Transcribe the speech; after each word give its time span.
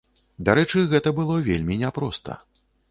Дарэчы, 0.47 0.79
гэта 0.95 1.15
было 1.21 1.39
вельмі 1.51 1.81
няпроста. 1.85 2.45